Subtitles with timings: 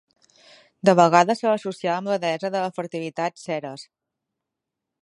[0.89, 3.87] De vegades se l'associava amb la deessa de la fertilitat Ceres.